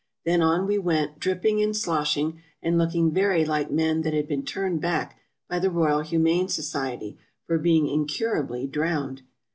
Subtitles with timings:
[0.25, 4.43] Then on we went, dripping and sloshing, and looking very like men that had been
[4.43, 9.21] turned back by the Royal Humane Society for being incurably drowned.